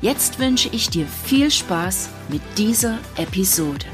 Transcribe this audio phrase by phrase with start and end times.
[0.00, 3.84] Jetzt wünsche ich dir viel Spaß mit dieser Episode.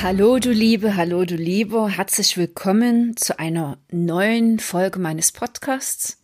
[0.00, 6.18] Hallo du Liebe, hallo du Lieber, herzlich willkommen zu einer neuen Folge meines Podcasts.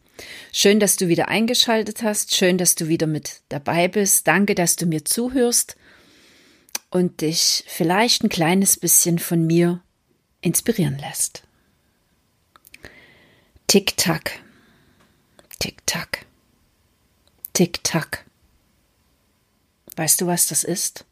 [0.53, 2.37] Schön, dass du wieder eingeschaltet hast.
[2.37, 4.29] Schön, dass du wieder mit dabei bist.
[4.29, 5.77] Danke, dass du mir zuhörst
[6.89, 9.83] und dich vielleicht ein kleines bisschen von mir
[10.41, 11.46] inspirieren lässt.
[13.69, 14.41] Tick-Tack,
[15.59, 16.25] Tick-Tack,
[17.53, 18.25] Tick-Tack.
[19.97, 21.05] Weißt du, was das ist?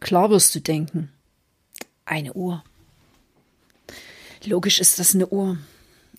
[0.00, 1.10] Klar wirst du denken,
[2.04, 2.62] eine Uhr.
[4.44, 5.56] Logisch ist das eine Uhr.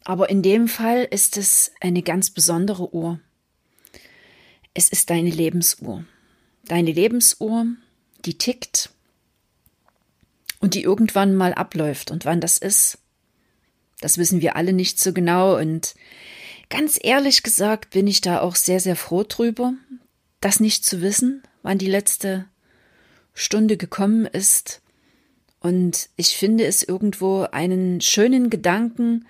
[0.03, 3.19] Aber in dem Fall ist es eine ganz besondere Uhr.
[4.73, 6.05] Es ist deine Lebensuhr.
[6.65, 7.67] Deine Lebensuhr,
[8.25, 8.89] die tickt
[10.59, 12.09] und die irgendwann mal abläuft.
[12.09, 12.97] Und wann das ist,
[14.01, 15.57] das wissen wir alle nicht so genau.
[15.57, 15.95] Und
[16.69, 19.73] ganz ehrlich gesagt bin ich da auch sehr, sehr froh drüber,
[20.41, 22.45] das nicht zu wissen, wann die letzte
[23.33, 24.81] Stunde gekommen ist.
[25.59, 29.27] Und ich finde es irgendwo einen schönen Gedanken,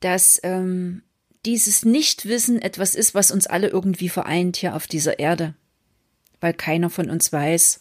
[0.00, 1.02] dass ähm,
[1.44, 5.54] dieses Nichtwissen etwas ist, was uns alle irgendwie vereint hier auf dieser Erde,
[6.40, 7.80] weil keiner von uns weiß,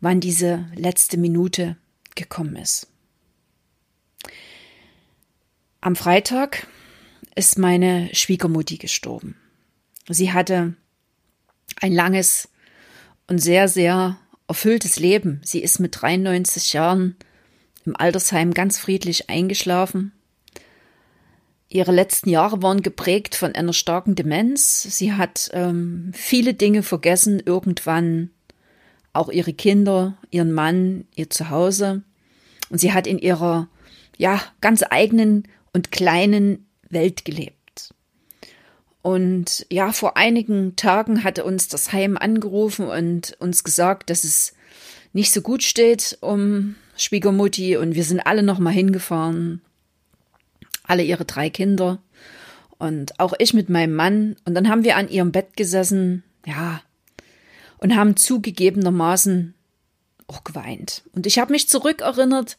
[0.00, 1.76] wann diese letzte Minute
[2.14, 2.91] gekommen ist.
[5.82, 6.66] Am Freitag
[7.34, 9.36] ist meine Schwiegermutti gestorben.
[10.08, 10.74] Sie hatte
[11.80, 12.48] ein langes
[13.26, 14.16] und sehr, sehr
[14.48, 15.42] erfülltes Leben.
[15.44, 17.16] Sie ist mit 93 Jahren
[17.84, 20.12] im Altersheim ganz friedlich eingeschlafen
[21.72, 24.82] Ihre letzten Jahre waren geprägt von einer starken Demenz.
[24.82, 28.28] Sie hat ähm, viele Dinge vergessen, irgendwann
[29.14, 32.02] auch ihre Kinder, ihren Mann, ihr Zuhause.
[32.68, 33.68] Und sie hat in ihrer,
[34.18, 37.94] ja, ganz eigenen und kleinen Welt gelebt.
[39.02, 44.54] Und ja, vor einigen Tagen hatte uns das Heim angerufen und uns gesagt, dass es
[45.12, 49.60] nicht so gut steht um Schwiegermutti und wir sind alle noch mal hingefahren
[50.84, 52.02] alle ihre drei Kinder
[52.78, 54.36] und auch ich mit meinem Mann.
[54.44, 56.82] Und dann haben wir an ihrem Bett gesessen, ja,
[57.78, 59.54] und haben zugegebenermaßen
[60.26, 61.02] auch geweint.
[61.12, 62.56] Und ich habe mich zurückerinnert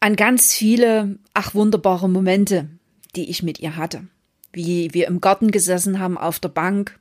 [0.00, 2.68] an ganz viele, ach wunderbare Momente,
[3.16, 4.06] die ich mit ihr hatte.
[4.52, 6.98] Wie wir im Garten gesessen haben auf der Bank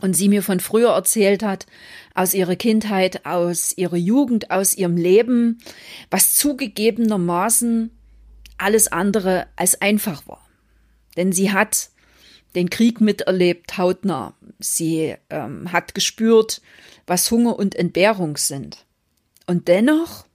[0.00, 1.66] und sie mir von früher erzählt hat,
[2.14, 5.58] aus ihrer Kindheit, aus ihrer Jugend, aus ihrem Leben,
[6.10, 7.90] was zugegebenermaßen
[8.58, 10.46] alles andere als einfach war.
[11.16, 11.90] Denn sie hat
[12.54, 14.34] den Krieg miterlebt, hautnah.
[14.58, 16.60] Sie ähm, hat gespürt,
[17.06, 18.86] was Hunger und Entbehrung sind.
[19.46, 20.26] Und dennoch,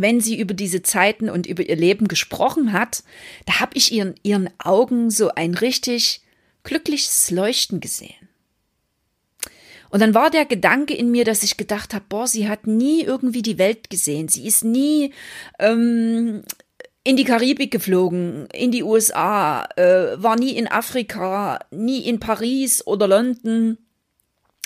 [0.00, 3.02] wenn sie über diese Zeiten und über ihr Leben gesprochen hat,
[3.46, 6.22] da habe ich in ihren Augen so ein richtig
[6.64, 8.28] glückliches Leuchten gesehen.
[9.90, 13.02] Und dann war der Gedanke in mir, dass ich gedacht habe, boah, sie hat nie
[13.02, 14.28] irgendwie die Welt gesehen.
[14.28, 15.14] Sie ist nie
[15.58, 16.42] ähm,
[17.04, 22.86] in die Karibik geflogen, in die USA, äh, war nie in Afrika, nie in Paris
[22.86, 23.78] oder London.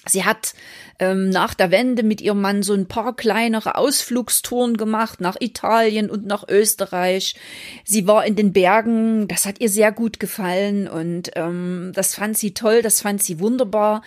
[0.05, 0.55] Sie hat
[0.99, 6.11] ähm, nach der Wende mit ihrem Mann so ein paar kleinere Ausflugstouren gemacht nach Italien
[6.11, 7.37] und nach Österreich.
[7.85, 12.37] Sie war in den Bergen, das hat ihr sehr gut gefallen und ähm, das fand
[12.37, 14.03] sie toll, das fand sie wunderbar.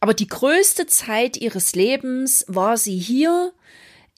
[0.00, 3.52] Aber die größte Zeit ihres Lebens war sie hier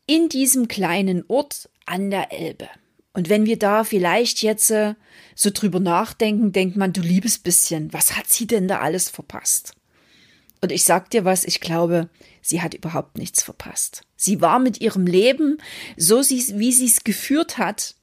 [0.07, 2.69] in diesem kleinen Ort an der Elbe.
[3.13, 4.95] Und wenn wir da vielleicht jetzt äh,
[5.37, 9.75] so drüber nachdenken, denkt man, du liebes bisschen, was hat sie denn da alles verpasst?
[10.61, 12.09] Und ich sag dir was, ich glaube,
[12.43, 14.03] sie hat überhaupt nichts verpasst.
[14.17, 15.59] Sie war mit ihrem Leben,
[15.97, 17.95] so wie sie es geführt hat,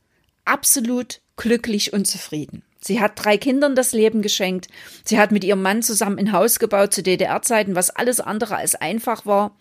[0.45, 2.63] absolut glücklich und zufrieden.
[2.79, 4.67] Sie hat drei Kindern das Leben geschenkt.
[5.03, 8.75] Sie hat mit ihrem Mann zusammen ein Haus gebaut zu DDR-Zeiten, was alles andere als
[8.75, 9.55] einfach war.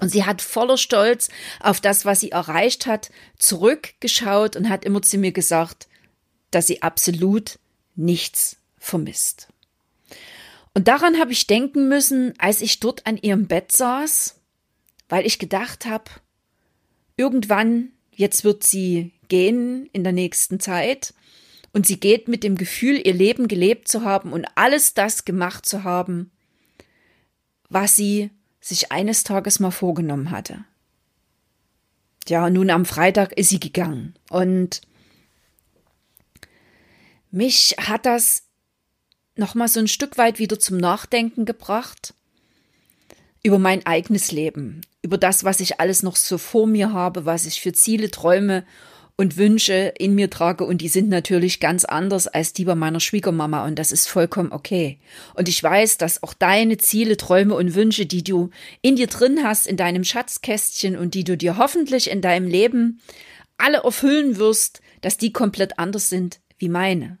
[0.00, 1.28] Und sie hat voller Stolz
[1.60, 5.88] auf das, was sie erreicht hat, zurückgeschaut und hat immer zu mir gesagt,
[6.50, 7.58] dass sie absolut
[7.94, 9.48] nichts vermisst.
[10.76, 14.38] Und daran habe ich denken müssen, als ich dort an ihrem Bett saß,
[15.08, 16.10] weil ich gedacht habe,
[17.16, 21.14] irgendwann, jetzt wird sie gehen in der nächsten Zeit
[21.72, 25.64] und sie geht mit dem Gefühl, ihr Leben gelebt zu haben und alles das gemacht
[25.64, 26.30] zu haben,
[27.70, 28.30] was sie
[28.60, 30.62] sich eines Tages mal vorgenommen hatte.
[32.28, 34.82] Ja, nun am Freitag ist sie gegangen und
[37.30, 38.45] mich hat das
[39.36, 42.14] noch mal so ein Stück weit wieder zum Nachdenken gebracht
[43.42, 47.46] über mein eigenes Leben, über das, was ich alles noch so vor mir habe, was
[47.46, 48.64] ich für Ziele, Träume
[49.16, 53.00] und Wünsche in mir trage und die sind natürlich ganz anders als die bei meiner
[53.00, 54.98] Schwiegermama und das ist vollkommen okay.
[55.34, 58.50] Und ich weiß, dass auch deine Ziele, Träume und Wünsche, die du
[58.82, 63.00] in dir drin hast, in deinem Schatzkästchen und die du dir hoffentlich in deinem Leben
[63.56, 67.18] alle erfüllen wirst, dass die komplett anders sind wie meine.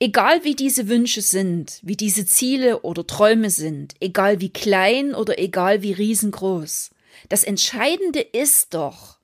[0.00, 5.40] Egal wie diese Wünsche sind, wie diese Ziele oder Träume sind, egal wie klein oder
[5.40, 6.90] egal wie riesengroß,
[7.28, 9.18] das Entscheidende ist doch,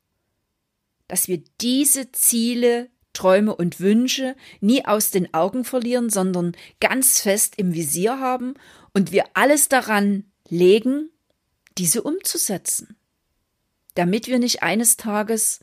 [1.06, 7.54] dass wir diese Ziele, Träume und Wünsche nie aus den Augen verlieren, sondern ganz fest
[7.56, 8.54] im Visier haben
[8.92, 11.10] und wir alles daran legen,
[11.78, 12.96] diese umzusetzen.
[13.94, 15.60] Damit wir nicht eines Tages,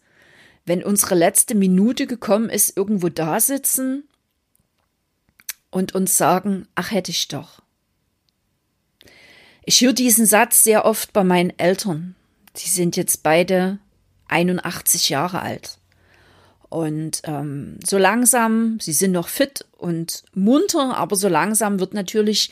[0.65, 4.07] wenn unsere letzte Minute gekommen ist, irgendwo da sitzen
[5.71, 7.61] und uns sagen, ach hätte ich doch.
[9.63, 12.15] Ich höre diesen Satz sehr oft bei meinen Eltern.
[12.53, 13.79] Sie sind jetzt beide
[14.27, 15.77] 81 Jahre alt.
[16.69, 22.51] Und ähm, so langsam, sie sind noch fit und munter, aber so langsam wird natürlich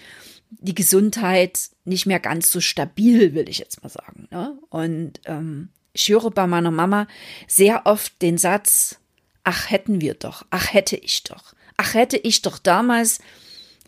[0.50, 4.27] die Gesundheit nicht mehr ganz so stabil, will ich jetzt mal sagen.
[4.30, 4.57] Ne?
[4.69, 7.07] Und ähm, ich höre bei meiner Mama
[7.48, 9.00] sehr oft den Satz,
[9.44, 13.20] ach hätten wir doch, ach hätte ich doch, ach hätte ich doch damals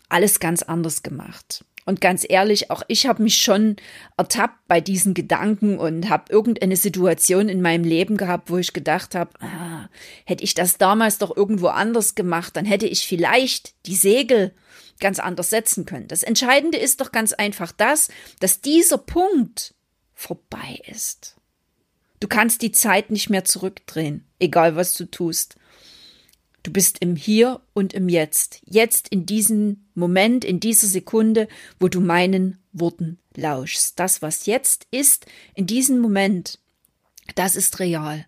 [0.08, 1.62] alles ganz anders gemacht.
[1.84, 3.76] Und ganz ehrlich, auch ich habe mich schon
[4.16, 9.14] ertappt bei diesen Gedanken und habe irgendeine Situation in meinem Leben gehabt, wo ich gedacht
[9.14, 9.88] habe, ah,
[10.24, 14.54] hätte ich das damals doch irgendwo anders gemacht, dann hätte ich vielleicht die Segel
[14.98, 16.08] ganz anders setzen können.
[16.08, 18.08] Das Entscheidende ist doch ganz einfach das,
[18.40, 19.74] dass dieser Punkt
[20.14, 21.36] vorbei ist.
[22.20, 25.56] Du kannst die Zeit nicht mehr zurückdrehen, egal was du tust.
[26.62, 28.60] Du bist im Hier und im Jetzt.
[28.64, 31.48] Jetzt in diesem Moment, in dieser Sekunde,
[31.80, 33.98] wo du meinen Worten lauschst.
[33.98, 36.60] Das, was jetzt ist, in diesem Moment,
[37.34, 38.26] das ist real.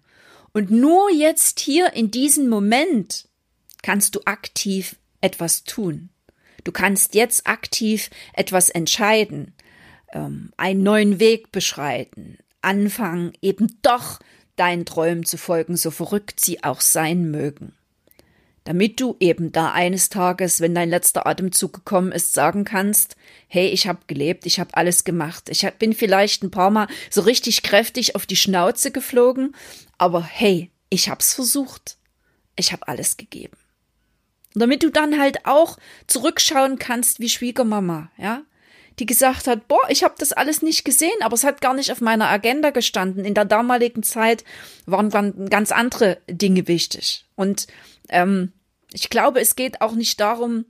[0.53, 3.29] Und nur jetzt hier in diesem Moment
[3.83, 6.11] kannst du aktiv etwas tun.
[6.65, 9.55] Du kannst jetzt aktiv etwas entscheiden,
[10.13, 14.19] ähm, einen neuen Weg beschreiten, anfangen, eben doch
[14.57, 17.75] deinen Träumen zu folgen, so verrückt sie auch sein mögen
[18.65, 23.17] damit du eben da eines Tages, wenn dein letzter Atemzug gekommen ist, sagen kannst,
[23.47, 25.51] hey, ich habe gelebt, ich habe alles gemacht.
[25.51, 29.55] Ich bin vielleicht ein paar Mal so richtig kräftig auf die Schnauze geflogen,
[29.99, 31.99] aber hey, ich hab's versucht.
[32.57, 33.57] Ich habe alles gegeben.
[34.55, 35.77] Und damit du dann halt auch
[36.07, 38.43] zurückschauen kannst wie Schwiegermama, ja?
[38.99, 41.91] Die gesagt hat, boah, ich habe das alles nicht gesehen, aber es hat gar nicht
[41.91, 43.25] auf meiner Agenda gestanden.
[43.25, 44.45] In der damaligen Zeit
[44.87, 45.11] waren
[45.51, 47.27] ganz andere Dinge wichtig.
[47.35, 47.67] Und
[48.09, 48.53] ähm,
[48.93, 50.65] ich glaube, es geht auch nicht darum,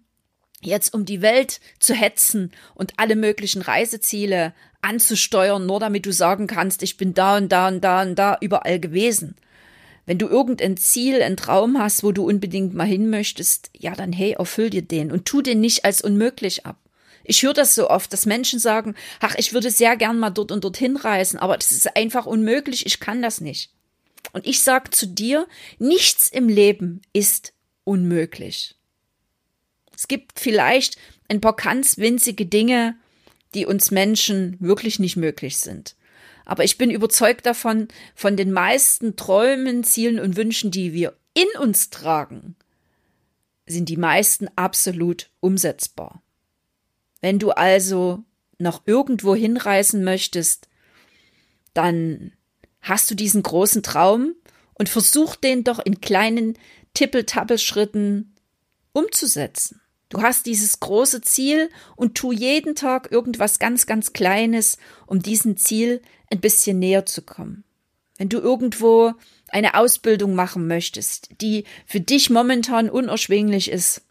[0.62, 6.47] jetzt um die Welt zu hetzen und alle möglichen Reiseziele anzusteuern, nur damit du sagen
[6.47, 9.37] kannst, ich bin da und da und da und da überall gewesen.
[10.06, 14.13] Wenn du irgendein Ziel, ein Traum hast, wo du unbedingt mal hin möchtest, ja, dann
[14.13, 16.77] hey, erfüll dir den und tu den nicht als unmöglich ab.
[17.24, 20.52] Ich höre das so oft, dass Menschen sagen, ach, ich würde sehr gern mal dort
[20.52, 23.70] und dorthin reisen, aber das ist einfach unmöglich, ich kann das nicht.
[24.32, 25.46] Und ich sage zu dir,
[25.78, 27.52] nichts im Leben ist
[27.84, 28.76] unmöglich.
[29.96, 30.96] Es gibt vielleicht
[31.28, 32.96] ein paar ganz winzige Dinge,
[33.54, 35.96] die uns Menschen wirklich nicht möglich sind.
[36.44, 41.48] Aber ich bin überzeugt davon, von den meisten Träumen, Zielen und Wünschen, die wir in
[41.60, 42.56] uns tragen,
[43.66, 46.23] sind die meisten absolut umsetzbar.
[47.24, 48.22] Wenn du also
[48.58, 50.69] noch irgendwo hinreisen möchtest,
[51.72, 52.32] dann
[52.82, 54.34] hast du diesen großen Traum
[54.74, 56.58] und versuch den doch in kleinen
[56.93, 58.34] Tippeltappelschritten
[58.93, 59.81] umzusetzen.
[60.10, 64.76] Du hast dieses große Ziel und tu jeden Tag irgendwas ganz, ganz Kleines,
[65.06, 67.64] um diesem Ziel ein bisschen näher zu kommen.
[68.19, 69.14] Wenn du irgendwo
[69.48, 74.02] eine Ausbildung machen möchtest, die für dich momentan unerschwinglich ist,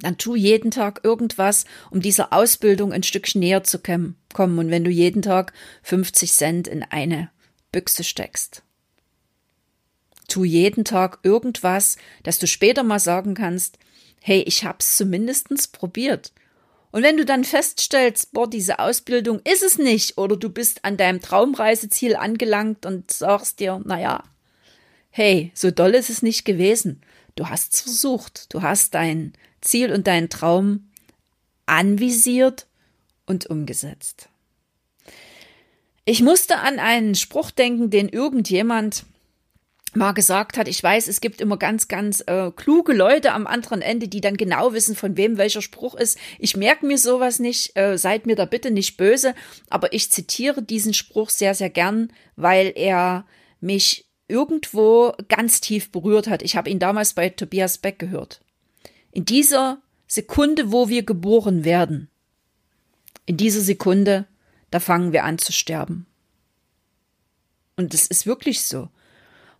[0.00, 4.16] dann tu jeden Tag irgendwas, um dieser Ausbildung ein Stückchen näher zu kommen.
[4.36, 7.30] Und wenn du jeden Tag 50 Cent in eine
[7.72, 8.62] Büchse steckst.
[10.28, 13.78] Tu jeden Tag irgendwas, dass du später mal sagen kannst,
[14.20, 16.32] hey, ich hab's zumindestens probiert.
[16.90, 20.96] Und wenn du dann feststellst, boah, diese Ausbildung ist es nicht, oder du bist an
[20.96, 24.24] deinem Traumreiseziel angelangt und sagst dir, naja,
[25.10, 27.02] hey, so doll ist es nicht gewesen.
[27.34, 28.52] Du hast es versucht.
[28.54, 29.34] Du hast dein
[29.66, 30.90] Ziel und deinen Traum
[31.66, 32.66] anvisiert
[33.26, 34.28] und umgesetzt.
[36.04, 39.04] Ich musste an einen Spruch denken, den irgendjemand
[39.96, 43.82] mal gesagt hat, ich weiß, es gibt immer ganz, ganz äh, kluge Leute am anderen
[43.82, 46.18] Ende, die dann genau wissen, von wem welcher Spruch ist.
[46.38, 49.34] Ich merke mir sowas nicht, äh, seid mir da bitte nicht böse,
[49.70, 53.26] aber ich zitiere diesen Spruch sehr, sehr gern, weil er
[53.60, 56.42] mich irgendwo ganz tief berührt hat.
[56.42, 58.40] Ich habe ihn damals bei Tobias Beck gehört.
[59.16, 62.10] In dieser Sekunde, wo wir geboren werden,
[63.24, 64.26] in dieser Sekunde,
[64.70, 66.04] da fangen wir an zu sterben.
[67.76, 68.90] Und das ist wirklich so.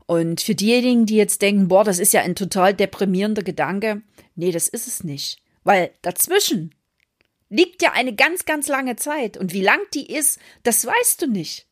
[0.05, 4.03] Und für diejenigen, die jetzt denken, boah, das ist ja ein total deprimierender Gedanke,
[4.35, 5.39] nee, das ist es nicht.
[5.65, 6.75] Weil dazwischen
[7.49, 9.39] liegt ja eine ganz, ganz lange Zeit.
[9.39, 11.67] Und wie lang die ist, das weißt du nicht.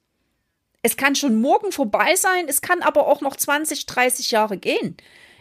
[0.80, 4.96] Es kann schon morgen vorbei sein, es kann aber auch noch 20, 30 Jahre gehen.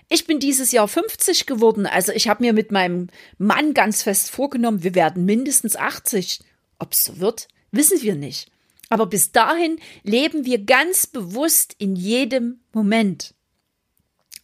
[0.09, 3.07] Ich bin dieses Jahr 50 geworden, also ich habe mir mit meinem
[3.37, 6.41] Mann ganz fest vorgenommen, wir werden mindestens 80.
[6.79, 8.51] Ob es so wird, wissen wir nicht.
[8.89, 13.33] Aber bis dahin leben wir ganz bewusst in jedem Moment.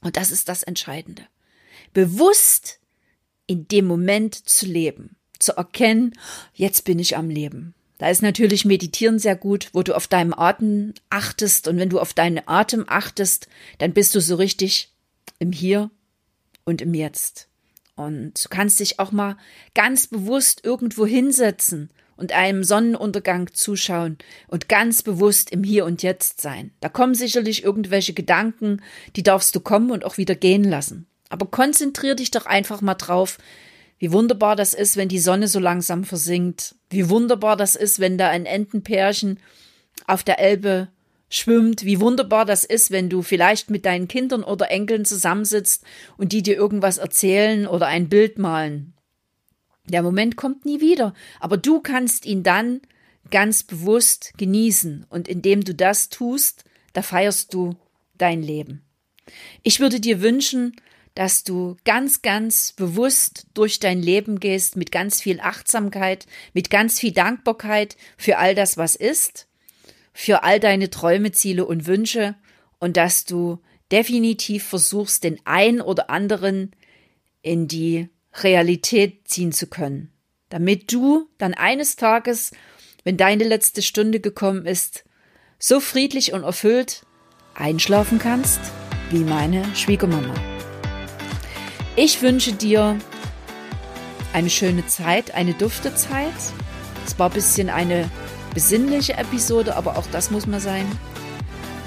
[0.02, 1.24] Und das ist das Entscheidende.
[1.94, 2.80] Bewusst
[3.48, 6.14] in dem Moment zu leben, zu erkennen,
[6.54, 7.74] jetzt bin ich am Leben.
[7.98, 11.68] Da ist natürlich Meditieren sehr gut, wo du auf deinem Atem achtest.
[11.68, 13.48] Und wenn du auf deinen Atem achtest,
[13.78, 14.94] dann bist du so richtig
[15.40, 15.90] im Hier
[16.66, 17.48] und im Jetzt.
[17.96, 19.36] Und du kannst dich auch mal
[19.74, 24.18] ganz bewusst irgendwo hinsetzen und einem Sonnenuntergang zuschauen
[24.48, 26.72] und ganz bewusst im Hier und Jetzt sein.
[26.82, 28.82] Da kommen sicherlich irgendwelche Gedanken,
[29.16, 31.08] die darfst du kommen und auch wieder gehen lassen.
[31.30, 33.38] Aber konzentrier dich doch einfach mal drauf,
[33.98, 36.76] wie wunderbar das ist, wenn die Sonne so langsam versinkt.
[36.90, 39.40] Wie wunderbar das ist, wenn da ein Entenpärchen
[40.08, 40.88] auf der Elbe
[41.30, 41.86] schwimmt.
[41.86, 45.84] Wie wunderbar das ist, wenn du vielleicht mit deinen Kindern oder Enkeln zusammensitzt
[46.18, 48.94] und die dir irgendwas erzählen oder ein Bild malen.
[49.88, 52.82] Der Moment kommt nie wieder, aber du kannst ihn dann
[53.32, 57.76] ganz bewusst genießen und indem du das tust, da feierst du
[58.18, 58.84] dein Leben.
[59.64, 60.76] Ich würde dir wünschen,
[61.16, 67.00] dass du ganz, ganz bewusst durch dein Leben gehst mit ganz viel Achtsamkeit, mit ganz
[67.00, 69.49] viel Dankbarkeit für all das, was ist,
[70.20, 72.36] für all deine Träume, Ziele und Wünsche
[72.78, 73.60] und dass du
[73.90, 76.76] definitiv versuchst, den ein oder anderen
[77.42, 80.12] in die Realität ziehen zu können,
[80.50, 82.52] damit du dann eines Tages,
[83.06, 85.06] wenn deine letzte Stunde gekommen ist,
[85.58, 87.06] so friedlich und erfüllt
[87.56, 88.60] einschlafen kannst
[89.12, 90.34] wie meine Schwiegermama.
[91.96, 93.00] Ich wünsche dir
[94.34, 96.34] eine schöne Zeit, eine Duftezeit.
[97.08, 98.12] Es war ein bisschen eine
[98.54, 100.86] besinnliche Episode, aber auch das muss mal sein.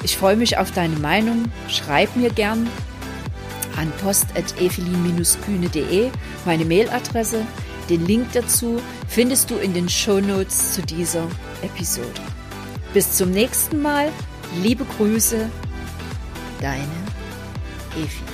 [0.03, 1.45] Ich freue mich auf deine Meinung.
[1.69, 2.69] Schreib mir gern
[3.77, 6.11] an post.evelin-kühne.de,
[6.45, 7.47] meine Mailadresse.
[7.89, 11.27] Den Link dazu findest du in den Shownotes zu dieser
[11.63, 12.21] Episode.
[12.95, 14.11] Bis zum nächsten Mal.
[14.63, 15.49] Liebe Grüße,
[16.61, 16.83] deine
[17.97, 18.32] Evi.